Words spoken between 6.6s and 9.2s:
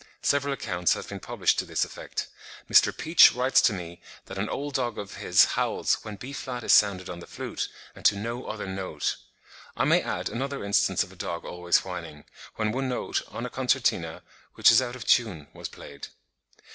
is sounded on the flute, and to no other note.